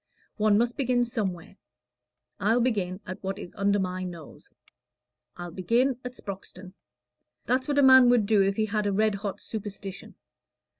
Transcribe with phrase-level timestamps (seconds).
[0.37, 1.57] One must begin somewhere:
[2.39, 4.49] I'll begin at what is under my nose.
[5.37, 6.73] I'll begin at Sproxton.
[7.45, 10.15] That's what a man would do if he had a red hot superstition.